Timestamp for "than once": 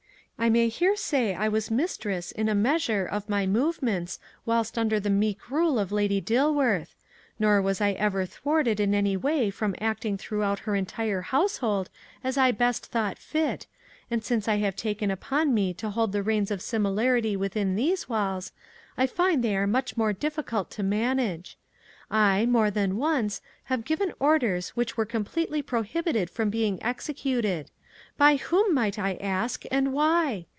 22.71-23.41